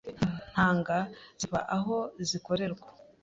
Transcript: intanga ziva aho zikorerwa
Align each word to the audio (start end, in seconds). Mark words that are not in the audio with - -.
intanga 0.41 0.97
ziva 1.39 1.59
aho 1.75 1.97
zikorerwa 2.27 2.87